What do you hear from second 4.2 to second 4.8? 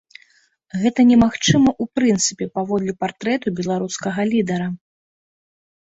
лідара.